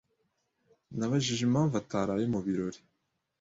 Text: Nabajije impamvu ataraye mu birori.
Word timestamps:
Nabajije 0.97 1.41
impamvu 1.45 1.73
ataraye 1.81 2.25
mu 2.33 2.39
birori. 2.45 2.79